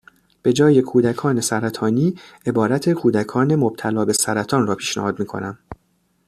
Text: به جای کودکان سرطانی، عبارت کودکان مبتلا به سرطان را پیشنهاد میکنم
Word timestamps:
به 0.41 0.53
جای 0.53 0.81
کودکان 0.81 1.41
سرطانی، 1.41 2.15
عبارت 2.45 2.89
کودکان 2.93 3.55
مبتلا 3.55 4.05
به 4.05 4.13
سرطان 4.13 4.67
را 4.67 4.75
پیشنهاد 4.75 5.19
میکنم 5.19 5.59